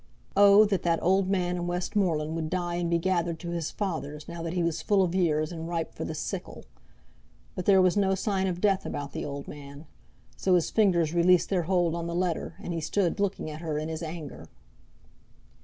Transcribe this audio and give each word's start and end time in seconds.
Oh, 0.35 0.65
that 0.65 0.81
that 0.81 0.97
old 1.03 1.29
man 1.29 1.55
in 1.57 1.67
Westmoreland 1.67 2.35
would 2.35 2.49
die 2.49 2.73
and 2.73 2.89
be 2.89 2.97
gathered 2.97 3.39
to 3.41 3.51
his 3.51 3.69
fathers, 3.69 4.27
now 4.27 4.41
that 4.41 4.53
he 4.53 4.63
was 4.63 4.81
full 4.81 5.03
of 5.03 5.13
years 5.13 5.51
and 5.51 5.67
ripe 5.67 5.93
for 5.93 6.05
the 6.05 6.15
sickle! 6.15 6.65
But 7.53 7.65
there 7.65 7.83
was 7.83 7.95
no 7.95 8.15
sign 8.15 8.47
of 8.47 8.61
death 8.61 8.83
about 8.83 9.11
the 9.11 9.23
old 9.25 9.47
man. 9.47 9.85
So 10.35 10.55
his 10.55 10.71
fingers 10.71 11.13
released 11.13 11.51
their 11.51 11.65
hold 11.69 11.93
on 11.93 12.07
the 12.07 12.15
letter, 12.15 12.55
and 12.63 12.73
he 12.73 12.81
stood 12.81 13.19
looking 13.19 13.51
at 13.51 13.61
her 13.61 13.77
in 13.77 13.89
his 13.89 14.01
anger. 14.01 14.47